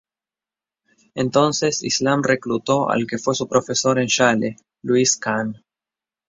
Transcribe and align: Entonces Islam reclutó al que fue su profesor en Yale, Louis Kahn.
Entonces 1.13 1.83
Islam 1.83 2.23
reclutó 2.23 2.89
al 2.89 3.05
que 3.05 3.19
fue 3.19 3.35
su 3.35 3.47
profesor 3.47 3.99
en 3.99 4.07
Yale, 4.07 4.55
Louis 4.81 5.15
Kahn. 5.15 5.63